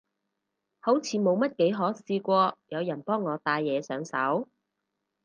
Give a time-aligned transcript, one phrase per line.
[0.79, 4.49] 好似冇乜幾可試過有人幫我戴嘢上手